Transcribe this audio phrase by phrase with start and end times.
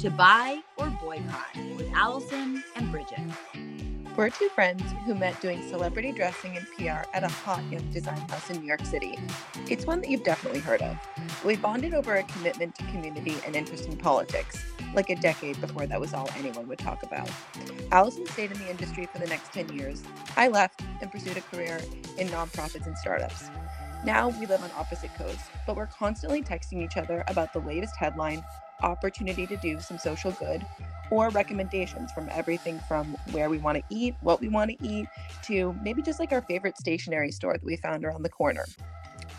[0.00, 3.18] To Buy or Boycott with Allison and Bridget.
[4.14, 8.18] We're two friends who met doing celebrity dressing and PR at a hot young design
[8.28, 9.18] house in New York City.
[9.70, 10.98] It's one that you've definitely heard of.
[11.46, 14.62] We bonded over a commitment to community and interest in politics,
[14.94, 17.30] like a decade before that was all anyone would talk about.
[17.90, 20.02] Allison stayed in the industry for the next 10 years.
[20.36, 21.80] I left and pursued a career
[22.18, 23.48] in nonprofits and startups.
[24.04, 27.96] Now we live on opposite coasts, but we're constantly texting each other about the latest
[27.96, 28.44] headline,
[28.82, 30.64] opportunity to do some social good,
[31.10, 35.08] or recommendations from everything from where we want to eat, what we want to eat,
[35.42, 38.64] to maybe just like our favorite stationery store that we found around the corner.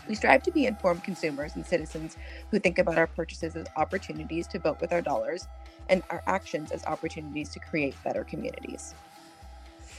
[0.08, 2.16] We strive to be informed consumers and citizens
[2.50, 5.46] who think about our purchases as opportunities to vote with our dollars
[5.90, 8.94] and our actions as opportunities to create better communities.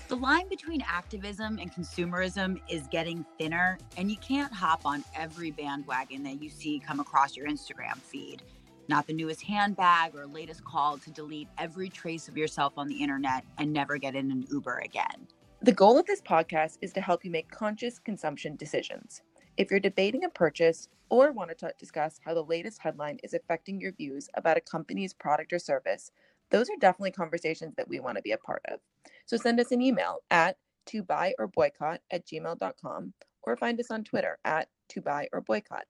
[0.07, 5.51] The line between activism and consumerism is getting thinner, and you can't hop on every
[5.51, 8.41] bandwagon that you see come across your Instagram feed
[8.90, 12.95] not the newest handbag or latest call to delete every trace of yourself on the
[12.95, 15.27] internet and never get in an Uber again.
[15.62, 19.21] The goal of this podcast is to help you make conscious consumption decisions.
[19.57, 23.79] If you're debating a purchase or want to discuss how the latest headline is affecting
[23.79, 26.12] your views about a company's product or service,
[26.49, 28.79] those are definitely conversations that we want to be a part of.
[29.26, 33.91] So send us an email at to buy or boycott at gmail.com or find us
[33.91, 35.85] on Twitter at to buy or boycott.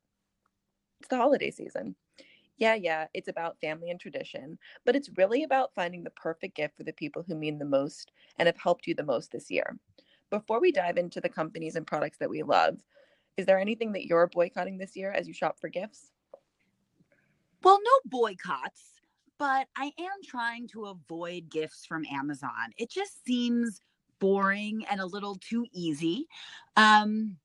[0.99, 1.95] It's the holiday season
[2.59, 6.75] yeah, yeah, it's about family and tradition, but it's really about finding the perfect gift
[6.77, 9.77] for the people who mean the most and have helped you the most this year.
[10.29, 12.77] Before we dive into the companies and products that we love,
[13.37, 16.11] is there anything that you're boycotting this year as you shop for gifts?
[17.63, 18.99] Well, no boycotts,
[19.37, 22.73] but I am trying to avoid gifts from Amazon.
[22.77, 23.81] It just seems
[24.19, 26.27] boring and a little too easy.
[26.75, 27.37] Um,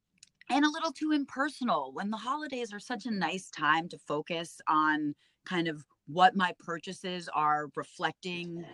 [0.51, 4.61] and a little too impersonal when the holidays are such a nice time to focus
[4.69, 5.15] on
[5.45, 8.65] kind of what my purchases are reflecting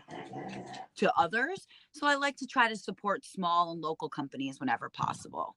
[0.97, 1.67] to others.
[1.93, 5.57] So I like to try to support small and local companies whenever possible.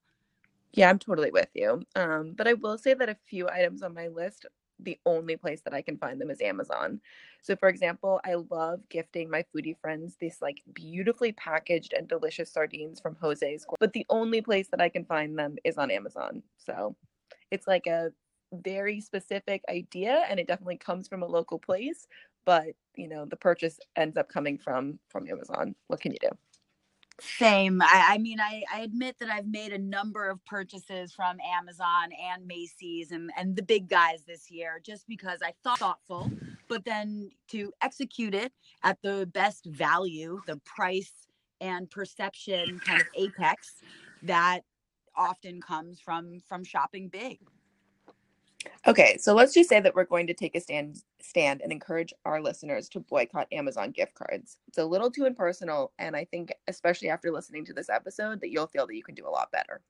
[0.72, 1.82] Yeah, I'm totally with you.
[1.94, 4.46] Um, but I will say that a few items on my list
[4.80, 7.00] the only place that I can find them is Amazon.
[7.42, 12.52] So, for example, I love gifting my foodie friends these like beautifully packaged and delicious
[12.52, 16.42] sardines from Jose's, but the only place that I can find them is on Amazon.
[16.58, 16.96] So,
[17.50, 18.10] it's like a
[18.52, 22.06] very specific idea and it definitely comes from a local place,
[22.44, 25.74] but you know, the purchase ends up coming from from Amazon.
[25.88, 26.30] What can you do?
[27.20, 27.80] Same.
[27.80, 32.10] I, I mean, I, I admit that I've made a number of purchases from Amazon
[32.32, 36.30] and Macy's and, and the big guys this year just because I thought thoughtful,
[36.68, 41.12] but then to execute it at the best value, the price
[41.60, 43.74] and perception kind of apex
[44.22, 44.60] that
[45.16, 47.38] often comes from from shopping big.
[48.86, 52.12] Okay, so let's just say that we're going to take a stand stand and encourage
[52.24, 54.58] our listeners to boycott Amazon gift cards.
[54.68, 58.50] It's a little too impersonal, and I think, especially after listening to this episode, that
[58.50, 59.80] you'll feel that you can do a lot better.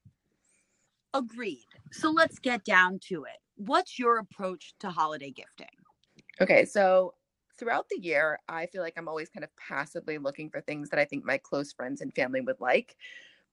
[1.12, 1.66] Agreed.
[1.92, 3.38] So let's get down to it.
[3.56, 5.66] What's your approach to holiday gifting?
[6.40, 7.14] Okay, so
[7.56, 10.98] throughout the year, I feel like I'm always kind of passively looking for things that
[10.98, 12.96] I think my close friends and family would like.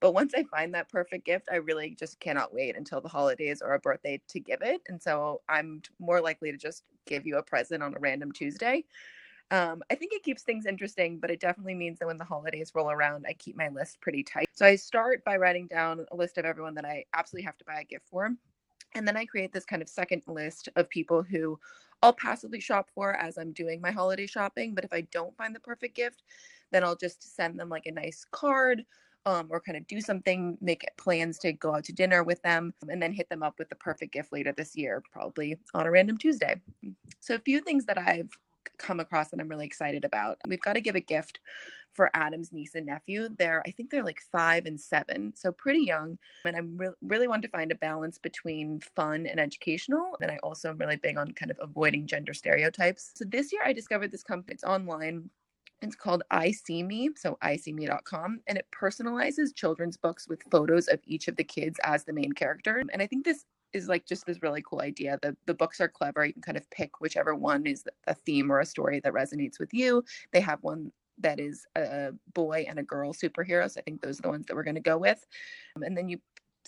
[0.01, 3.61] But once I find that perfect gift, I really just cannot wait until the holidays
[3.61, 4.81] or a birthday to give it.
[4.89, 8.83] And so I'm more likely to just give you a present on a random Tuesday.
[9.51, 12.71] Um, I think it keeps things interesting, but it definitely means that when the holidays
[12.73, 14.47] roll around, I keep my list pretty tight.
[14.53, 17.65] So I start by writing down a list of everyone that I absolutely have to
[17.65, 18.31] buy a gift for.
[18.95, 21.59] And then I create this kind of second list of people who
[22.01, 24.73] I'll passively shop for as I'm doing my holiday shopping.
[24.73, 26.23] But if I don't find the perfect gift,
[26.71, 28.85] then I'll just send them like a nice card
[29.25, 32.73] um, or kind of do something, make plans to go out to dinner with them,
[32.89, 35.91] and then hit them up with the perfect gift later this year, probably on a
[35.91, 36.59] random Tuesday.
[37.19, 38.29] So, a few things that I've
[38.77, 40.37] come across that I'm really excited about.
[40.47, 41.39] We've got to give a gift
[41.93, 43.29] for Adam's niece and nephew.
[43.37, 46.17] They're, I think they're like five and seven, so pretty young.
[46.45, 50.17] And I'm re- really want to find a balance between fun and educational.
[50.21, 53.11] And I also am really big on kind of avoiding gender stereotypes.
[53.15, 54.53] So this year I discovered this company.
[54.53, 55.29] It's online.
[55.81, 60.99] It's called I See Me, so iseeme.com, and it personalizes children's books with photos of
[61.05, 62.83] each of the kids as the main character.
[62.93, 65.17] And I think this is like just this really cool idea.
[65.21, 66.25] The the books are clever.
[66.25, 69.59] You can kind of pick whichever one is a theme or a story that resonates
[69.59, 70.03] with you.
[70.33, 73.77] They have one that is a boy and a girl superheroes.
[73.77, 75.25] I think those are the ones that we're going to go with.
[75.75, 76.19] And then you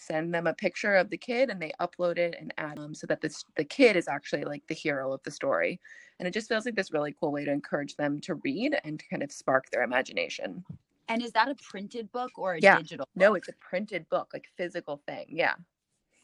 [0.05, 3.07] send them a picture of the kid and they upload it and add them so
[3.07, 5.79] that this the kid is actually like the hero of the story
[6.19, 8.99] and it just feels like this really cool way to encourage them to read and
[8.99, 10.63] to kind of spark their imagination
[11.09, 12.77] and is that a printed book or a yeah.
[12.77, 13.21] digital book?
[13.21, 15.55] no it's a printed book like physical thing yeah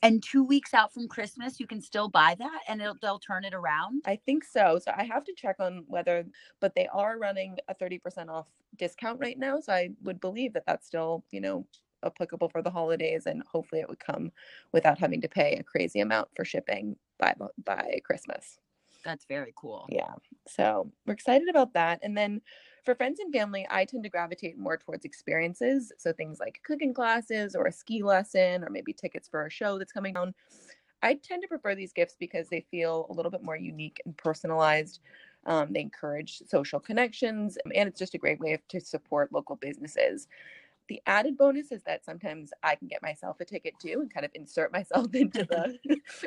[0.02, 3.54] And two weeks out from Christmas, you can still buy that and they'll turn it
[3.54, 4.04] around.
[4.06, 4.80] I think so.
[4.84, 6.26] So I have to check on whether,
[6.62, 8.48] but they are running a 30% off
[8.78, 9.60] discount right now.
[9.60, 11.66] So I would believe that that's still, you know,
[12.04, 14.32] applicable for the holidays and hopefully it would come
[14.72, 18.60] without having to pay a crazy amount for shipping by by Christmas.
[19.04, 19.88] That's very cool.
[19.90, 20.14] Yeah.
[20.48, 22.00] So we're excited about that.
[22.04, 22.42] And then
[22.84, 25.92] for friends and family, I tend to gravitate more towards experiences.
[25.98, 29.78] So things like cooking classes or a ski lesson or maybe tickets for a show
[29.78, 30.34] that's coming down.
[31.02, 34.18] I tend to prefer these gifts because they feel a little bit more unique and
[34.18, 35.00] personalized.
[35.46, 40.28] Um, they encourage social connections, and it's just a great way to support local businesses.
[40.90, 44.26] The added bonus is that sometimes I can get myself a ticket too and kind
[44.26, 45.78] of insert myself into the.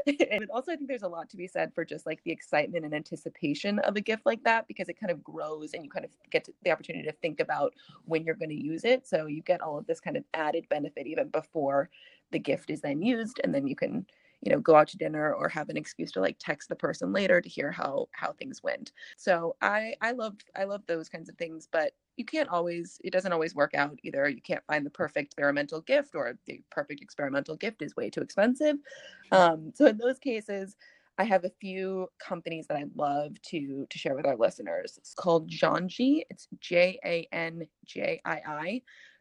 [0.30, 2.84] and also, I think there's a lot to be said for just like the excitement
[2.84, 6.04] and anticipation of a gift like that because it kind of grows and you kind
[6.04, 7.74] of get the opportunity to think about
[8.04, 9.06] when you're going to use it.
[9.06, 11.90] So you get all of this kind of added benefit even before
[12.30, 14.06] the gift is then used, and then you can
[14.42, 17.12] you know go out to dinner or have an excuse to like text the person
[17.12, 21.28] later to hear how how things went so i i love i love those kinds
[21.28, 24.28] of things but you can't always it doesn't always work out either.
[24.28, 28.20] You can't find the perfect experimental gift or the perfect experimental gift is way too
[28.20, 28.76] expensive.
[29.30, 30.76] Um, so in those cases
[31.18, 34.96] i have a few companies that i love to to share with our listeners.
[34.98, 37.62] It's called janji it's j-a-n-j-i-i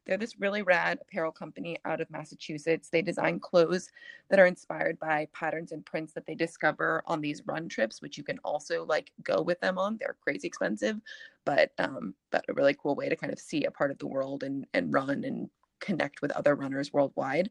[0.05, 2.89] they're this really rad apparel company out of Massachusetts.
[2.89, 3.91] They design clothes
[4.29, 8.17] that are inspired by patterns and prints that they discover on these run trips, which
[8.17, 9.97] you can also like go with them on.
[9.99, 10.99] They're crazy expensive,
[11.45, 14.07] but um, but a really cool way to kind of see a part of the
[14.07, 15.49] world and and run and
[15.79, 17.49] connect with other runners worldwide.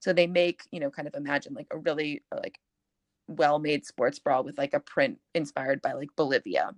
[0.00, 2.58] So they make, you know, kind of imagine like a really like
[3.28, 6.74] well-made sports bra with like a print inspired by like Bolivia.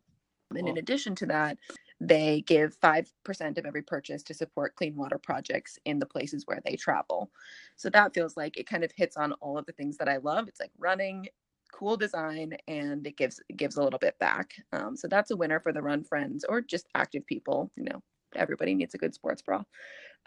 [0.51, 1.57] And in addition to that,
[2.03, 6.61] they give 5% of every purchase to support clean water projects in the places where
[6.65, 7.31] they travel.
[7.77, 10.17] So that feels like it kind of hits on all of the things that I
[10.19, 10.49] love.
[10.49, 11.29] It's like running,
[11.73, 14.55] cool design, and it gives it gives a little bit back.
[14.73, 17.71] Um, so that's a winner for the run friends or just active people.
[17.77, 18.03] You know,
[18.35, 19.63] everybody needs a good sports bra.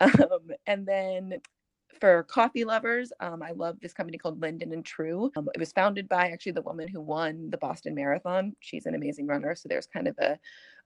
[0.02, 1.36] Um, and then
[2.00, 5.32] for coffee lovers, um, I love this company called Linden and True.
[5.38, 8.56] Um, it was founded by actually the woman who won the Boston Marathon.
[8.60, 9.56] She's an amazing runner.
[9.56, 10.38] So there's kind of a,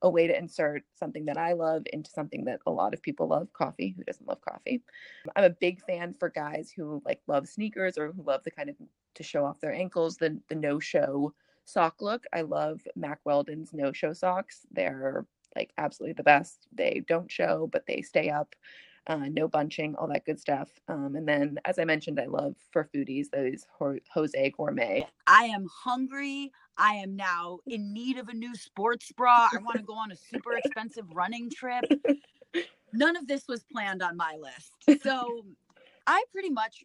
[0.01, 3.27] a way to insert something that I love into something that a lot of people
[3.27, 3.93] love coffee.
[3.97, 4.81] Who doesn't love coffee?
[5.35, 8.69] I'm a big fan for guys who like love sneakers or who love the kind
[8.69, 8.75] of
[9.15, 11.33] to show off their ankles, the, the no show
[11.65, 12.25] sock look.
[12.33, 14.65] I love Mack Weldon's no show socks.
[14.71, 15.25] They're
[15.55, 16.67] like absolutely the best.
[16.71, 18.55] They don't show, but they stay up
[19.07, 20.69] uh, no bunching, all that good stuff.
[20.87, 23.65] Um, and then, as I mentioned, I love for foodies those
[24.13, 25.07] Jose Gourmet.
[25.27, 26.51] I am hungry.
[26.77, 29.49] I am now in need of a new sports bra.
[29.51, 31.83] I want to go on a super expensive running trip.
[32.93, 35.01] None of this was planned on my list.
[35.03, 35.45] So
[36.07, 36.83] I pretty much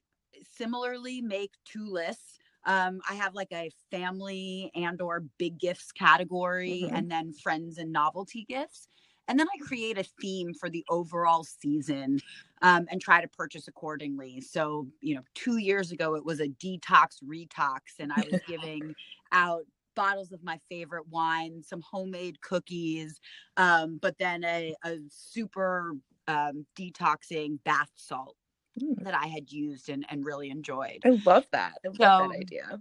[0.57, 2.39] similarly make two lists.
[2.67, 6.95] Um, I have like a family and or big gifts category mm-hmm.
[6.95, 8.89] and then friends and novelty gifts
[9.29, 12.21] and then I create a theme for the overall season
[12.63, 14.41] um, and try to purchase accordingly.
[14.41, 18.95] So, you know, two years ago it was a detox retox, and I was giving
[19.33, 23.21] out bottles of my favorite wine, some homemade cookies,
[23.57, 25.95] um, but then a, a super
[26.29, 28.37] um, detoxing bath salt
[28.81, 29.03] mm.
[29.05, 31.01] that I had used and, and really enjoyed.
[31.05, 31.75] I love that.
[31.85, 32.81] I love so, that idea.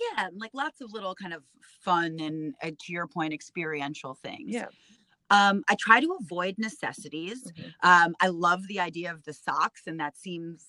[0.00, 4.52] Yeah, like lots of little kind of fun and, uh, to your point, experiential things.
[4.52, 4.66] Yeah.
[5.34, 7.42] Um, I try to avoid necessities.
[7.44, 7.88] Mm-hmm.
[7.88, 10.64] Um, I love the idea of the socks, and that seems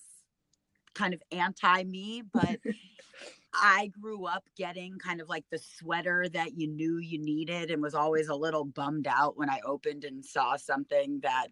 [0.94, 2.58] kind of anti me, but
[3.54, 7.82] I grew up getting kind of like the sweater that you knew you needed and
[7.82, 11.48] was always a little bummed out when I opened and saw something that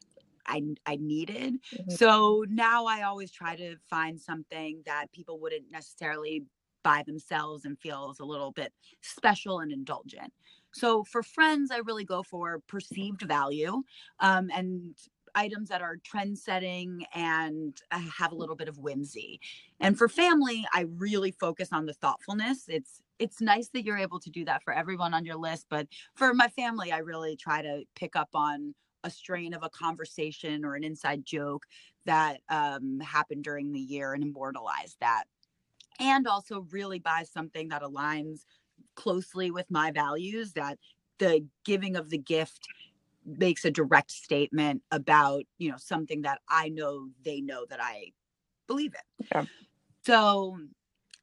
[0.47, 1.55] I, I needed.
[1.75, 1.91] Mm-hmm.
[1.93, 6.45] So now I always try to find something that people wouldn't necessarily
[6.83, 10.33] buy themselves and feels a little bit special and indulgent.
[10.75, 13.83] So for friends, I really go for perceived value
[14.19, 14.97] um, and
[15.35, 19.41] items that are trend setting and uh, have a little bit of whimsy.
[19.81, 22.65] And for family, I really focus on the thoughtfulness.
[22.69, 25.87] It's it's nice that you're able to do that for everyone on your list, but
[26.17, 30.65] for my family, I really try to pick up on a strain of a conversation
[30.65, 31.65] or an inside joke
[32.07, 35.25] that um, happened during the year and immortalize that.
[36.01, 38.41] And also really buy something that aligns
[38.95, 40.79] closely with my values that
[41.19, 42.67] the giving of the gift
[43.27, 48.13] makes a direct statement about you know something that i know they know that i
[48.67, 49.45] believe in yeah.
[50.05, 50.59] so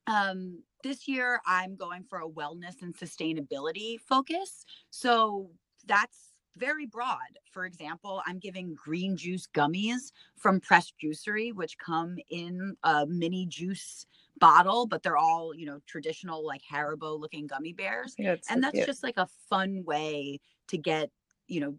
[0.07, 5.51] um this year i'm going for a wellness and sustainability focus so
[5.85, 7.39] that's very broad.
[7.51, 13.45] For example, I'm giving green juice gummies from Pressed Juicery, which come in a mini
[13.45, 14.05] juice
[14.41, 18.15] bottle, but they're all, you know, traditional like Haribo looking gummy bears.
[18.17, 18.87] Yeah, it's so and that's cute.
[18.87, 21.09] just like a fun way to get,
[21.47, 21.75] you know,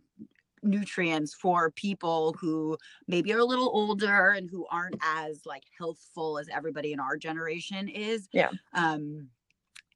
[0.63, 2.79] nutrients for people who
[3.09, 7.17] maybe are a little older and who aren't as like healthful as everybody in our
[7.17, 8.29] generation is.
[8.33, 8.51] Yeah.
[8.73, 9.29] Um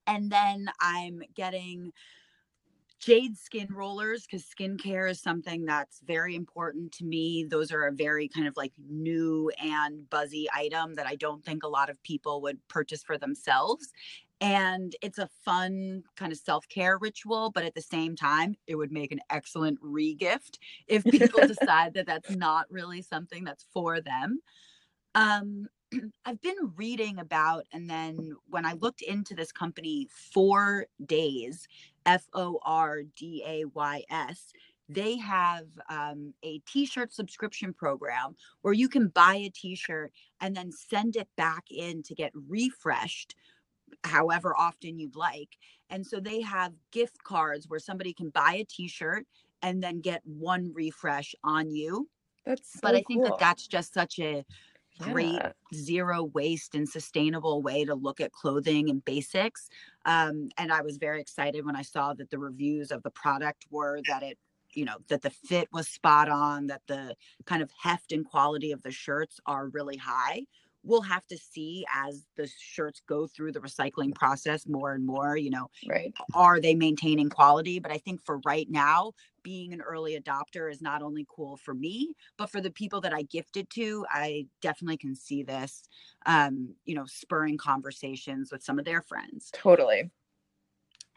[0.08, 1.92] and then I'm getting
[2.98, 7.44] jade skin rollers because skincare is something that's very important to me.
[7.48, 11.62] Those are a very kind of like new and buzzy item that I don't think
[11.62, 13.92] a lot of people would purchase for themselves.
[14.40, 18.74] And it's a fun kind of self care ritual, but at the same time, it
[18.74, 23.66] would make an excellent re gift if people decide that that's not really something that's
[23.72, 24.40] for them.
[25.14, 25.68] Um,
[26.24, 31.66] I've been reading about, and then when I looked into this company, For Days,
[32.04, 34.52] F O R D A Y S,
[34.88, 40.12] they have um, a t shirt subscription program where you can buy a t shirt
[40.40, 43.34] and then send it back in to get refreshed
[44.04, 45.58] however often you'd like.
[45.90, 49.26] And so they have gift cards where somebody can buy a t shirt
[49.62, 52.08] and then get one refresh on you.
[52.44, 53.24] That's so but I think cool.
[53.24, 54.44] that that's just such a
[54.98, 55.52] great Yeah.
[55.74, 59.68] zero waste and sustainable way to look at clothing and basics.
[60.04, 63.66] Um, and I was very excited when I saw that the reviews of the product
[63.70, 64.38] were that it,
[64.72, 68.72] you know, that the fit was spot on, that the kind of heft and quality
[68.72, 70.44] of the shirts are really high.
[70.82, 75.36] We'll have to see as the shirts go through the recycling process more and more,
[75.36, 76.14] you know, right.
[76.34, 77.80] are they maintaining quality?
[77.80, 79.12] But I think for right now,
[79.46, 83.14] being an early adopter is not only cool for me, but for the people that
[83.14, 85.84] I gifted to, I definitely can see this,
[86.26, 89.52] um, you know, spurring conversations with some of their friends.
[89.52, 90.10] Totally.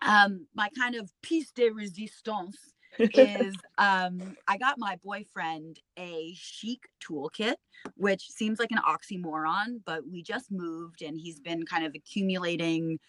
[0.03, 2.55] Um, my kind of piece de resistance
[2.99, 7.55] is um, I got my boyfriend a chic toolkit,
[7.95, 12.99] which seems like an oxymoron, but we just moved and he's been kind of accumulating.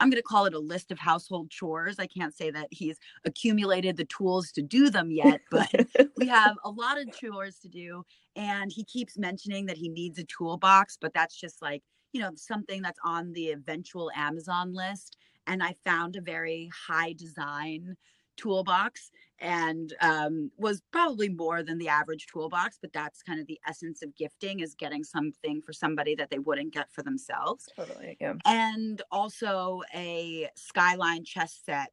[0.00, 1.98] I'm going to call it a list of household chores.
[1.98, 5.70] I can't say that he's accumulated the tools to do them yet, but
[6.16, 8.04] we have a lot of chores to do.
[8.34, 12.30] And he keeps mentioning that he needs a toolbox, but that's just like, you know,
[12.34, 15.16] something that's on the eventual Amazon list.
[15.46, 17.96] And I found a very high design
[18.36, 23.58] toolbox and um, was probably more than the average toolbox but that's kind of the
[23.66, 28.16] essence of gifting is getting something for somebody that they wouldn't get for themselves totally.
[28.20, 28.34] Yeah.
[28.46, 31.90] and also a skyline chess set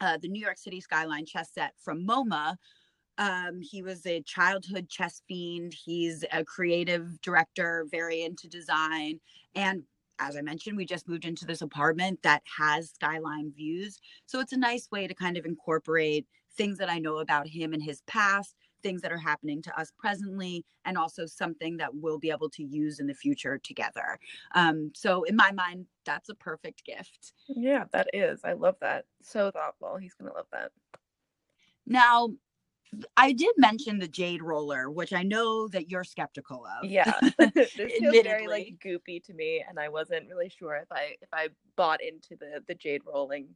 [0.00, 2.56] uh, the new york city skyline chess set from moma
[3.16, 9.20] um, he was a childhood chess fiend he's a creative director very into design
[9.54, 9.84] and
[10.20, 13.98] as I mentioned, we just moved into this apartment that has skyline views.
[14.26, 17.72] So it's a nice way to kind of incorporate things that I know about him
[17.72, 22.18] and his past, things that are happening to us presently, and also something that we'll
[22.18, 24.18] be able to use in the future together.
[24.54, 27.32] Um, so in my mind, that's a perfect gift.
[27.48, 28.40] Yeah, that is.
[28.44, 29.06] I love that.
[29.22, 29.96] So thoughtful.
[29.96, 30.70] He's gonna love that.
[31.86, 32.30] Now,
[33.16, 36.88] I did mention the jade roller, which I know that you're skeptical of.
[36.88, 37.18] Yeah.
[37.54, 41.28] this feels very like goopy to me, and I wasn't really sure if I if
[41.32, 43.48] I bought into the the jade rolling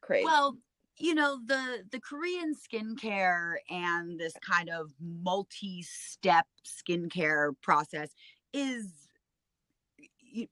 [0.00, 0.24] craze.
[0.24, 0.56] Well,
[1.00, 8.10] you know, the the Korean skincare and this kind of multi-step skincare process
[8.52, 8.92] is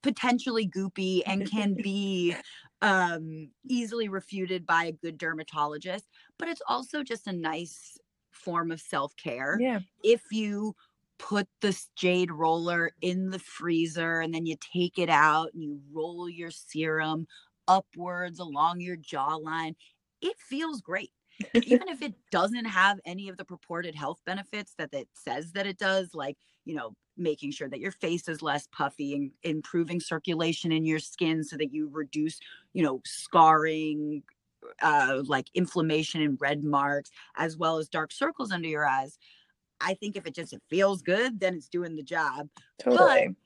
[0.03, 2.35] potentially goopy and can be
[2.83, 7.99] um easily refuted by a good dermatologist, but it's also just a nice
[8.31, 9.81] form of self-care yeah.
[10.05, 10.75] if you
[11.19, 15.81] put this jade roller in the freezer and then you take it out and you
[15.93, 17.27] roll your serum
[17.67, 19.75] upwards along your jawline,
[20.21, 21.11] it feels great.
[21.55, 25.67] Even if it doesn't have any of the purported health benefits that it says that
[25.67, 30.01] it does, like, you know, making sure that your face is less puffy and improving
[30.01, 32.41] circulation in your skin so that you reduce,
[32.73, 34.23] you know, scarring,
[34.83, 39.19] uh, like inflammation and red marks, as well as dark circles under your eyes.
[39.81, 42.49] I think if it just it feels good, then it's doing the job.
[42.81, 43.37] Totally.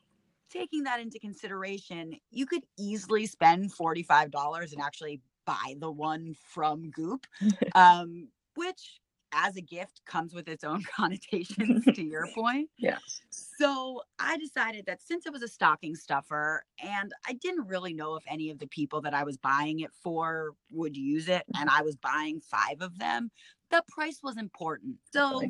[0.51, 6.91] Taking that into consideration, you could easily spend $45 and actually buy the one from
[6.91, 7.27] Goop,
[7.75, 9.01] um, which
[9.35, 12.69] as a gift comes with its own connotations to your point.
[12.79, 12.99] Yeah.
[13.31, 18.17] So I decided that since it was a stocking stuffer and I didn't really know
[18.17, 21.71] if any of the people that I was buying it for would use it, and
[21.71, 23.31] I was buying five of them,
[23.71, 24.97] the price was important.
[25.13, 25.43] So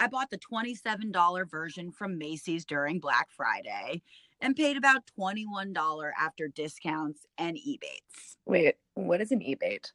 [0.00, 4.02] I bought the $27 version from Macy's during Black Friday
[4.40, 8.36] and paid about $21 after discounts and Ebates.
[8.46, 9.92] Wait, what is an ebate?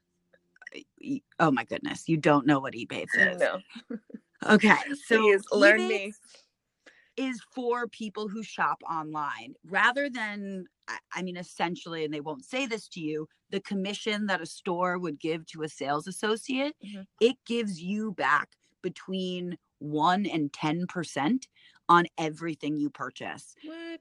[1.40, 3.40] Oh my goodness, you don't know what Ebates is.
[3.40, 3.60] No.
[4.48, 6.14] Okay, so Please learn me.
[7.18, 10.66] Is for people who shop online rather than
[11.14, 14.98] I mean, essentially, and they won't say this to you, the commission that a store
[14.98, 17.02] would give to a sales associate, mm-hmm.
[17.20, 18.50] it gives you back
[18.82, 21.44] between one and 10%
[21.90, 23.56] on everything you purchase.
[23.64, 24.00] What?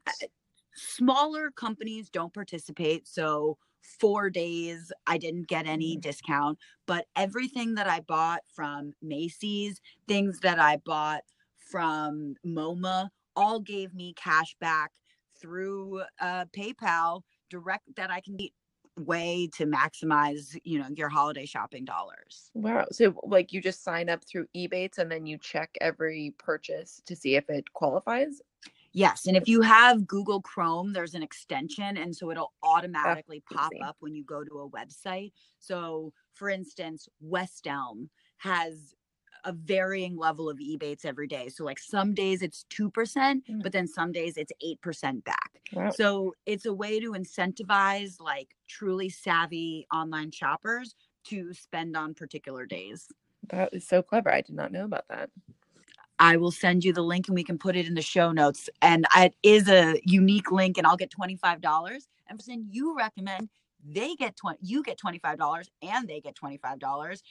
[0.75, 3.09] Smaller companies don't participate.
[3.09, 6.00] So, For Days, I didn't get any mm-hmm.
[6.00, 11.23] discount, but everything that I bought from Macy's, things that I bought
[11.57, 14.92] from MoMA, all gave me cash back
[15.40, 18.37] through uh, PayPal direct that I can
[18.99, 22.50] way to maximize you know your holiday shopping dollars.
[22.55, 27.02] Wow so like you just sign up through ebates and then you check every purchase
[27.07, 28.40] to see if it qualifies?
[28.93, 33.73] Yes and if you have google chrome there's an extension and so it'll automatically pop
[33.83, 35.33] up when you go to a website.
[35.59, 38.95] So for instance west elm has
[39.45, 41.49] a varying level of Ebates every day.
[41.49, 43.62] So like some days it's 2%, mm.
[43.62, 45.61] but then some days it's 8% back.
[45.73, 45.90] Wow.
[45.90, 52.66] So it's a way to incentivize like truly savvy online shoppers to spend on particular
[52.66, 53.09] days.
[53.49, 54.33] That is so clever.
[54.33, 55.30] I did not know about that.
[56.18, 58.68] I will send you the link and we can put it in the show notes.
[58.83, 61.92] And it is a unique link and I'll get $25.
[62.28, 63.49] And for saying you recommend
[63.85, 67.23] they get 20 you get $25 and they get $25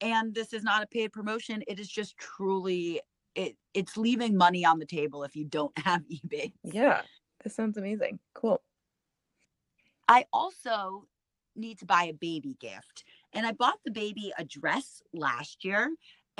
[0.00, 3.00] and this is not a paid promotion it is just truly
[3.34, 7.02] it it's leaving money on the table if you don't have ebay yeah
[7.42, 8.60] this sounds amazing cool
[10.08, 11.06] i also
[11.56, 15.90] need to buy a baby gift and i bought the baby a dress last year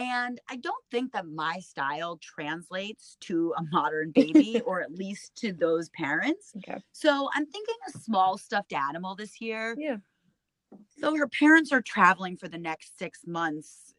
[0.01, 5.37] and I don't think that my style translates to a modern baby or at least
[5.37, 6.55] to those parents.
[6.57, 6.81] Okay.
[6.93, 9.77] So I'm thinking a small stuffed animal this year.
[9.79, 9.97] Yeah.
[10.99, 13.95] So her parents are traveling for the next six months.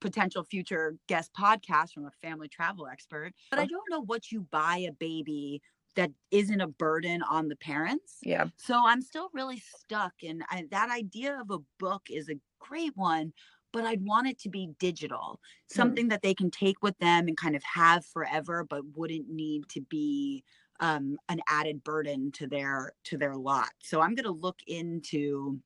[0.00, 3.32] Potential future guest podcast from a family travel expert.
[3.50, 5.62] But I don't know what you buy a baby
[5.96, 8.18] that isn't a burden on the parents.
[8.22, 8.46] Yeah.
[8.56, 10.12] So I'm still really stuck.
[10.22, 13.32] And that idea of a book is a great one,
[13.72, 15.76] but I'd want it to be digital, hmm.
[15.76, 16.10] something mm.
[16.10, 19.80] that they can take with them and kind of have forever, but wouldn't need to
[19.80, 20.44] be
[20.80, 23.70] um, an added burden to their to their lot.
[23.82, 25.58] So I'm going to look into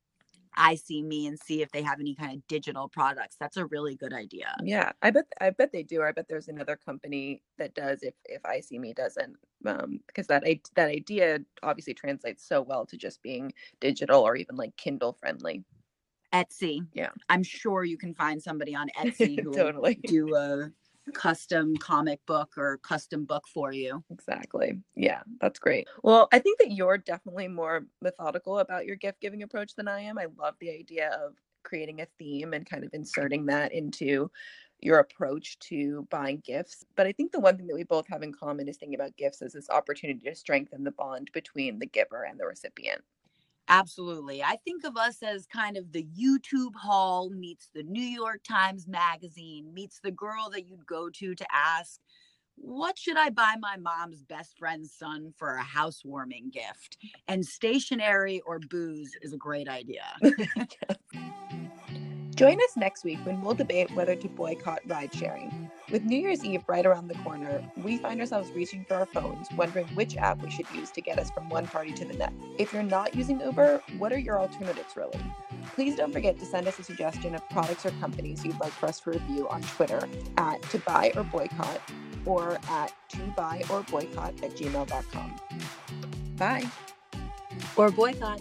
[0.61, 3.37] I See Me and see if they have any kind of digital products.
[3.41, 4.55] That's a really good idea.
[4.63, 6.03] Yeah, I bet I bet they do.
[6.03, 10.27] I bet there's another company that does if if I see me doesn't, um, because
[10.27, 10.45] that
[10.77, 15.65] that idea obviously translates so well to just being digital or even like Kindle friendly.
[16.35, 16.87] Etsy.
[16.93, 20.71] Yeah, I'm sure you can find somebody on Etsy who totally do a
[21.11, 24.03] custom comic book or custom book for you.
[24.11, 24.81] Exactly.
[24.95, 25.89] Yeah, that's great.
[26.03, 30.01] Well, I think that you're definitely more methodical about your gift giving approach than I
[30.01, 30.19] am.
[30.19, 34.31] I love the idea of creating a theme and kind of inserting that into
[34.81, 36.85] your approach to buying gifts.
[36.97, 39.17] But I think the one thing that we both have in common is thinking about
[39.17, 43.03] gifts as this opportunity to strengthen the bond between the giver and the recipient.
[43.71, 44.43] Absolutely.
[44.43, 48.89] I think of us as kind of the YouTube hall meets the New York Times
[48.89, 52.01] Magazine, meets the girl that you'd go to to ask,
[52.57, 56.99] what should I buy my mom's best friend's son for a housewarming gift?
[57.29, 60.03] And stationery or booze is a great idea.
[62.35, 65.70] Join us next week when we'll debate whether to boycott ride sharing.
[65.91, 69.49] With New Year's Eve right around the corner, we find ourselves reaching for our phones,
[69.57, 72.37] wondering which app we should use to get us from one party to the next.
[72.59, 75.19] If you're not using Uber, what are your alternatives really?
[75.75, 78.87] Please don't forget to send us a suggestion of products or companies you'd like for
[78.87, 81.81] us to review on Twitter at to buy or boycott
[82.25, 85.35] or at to buy or boycott at gmail.com.
[86.37, 86.67] Bye.
[87.77, 88.41] Or boycott.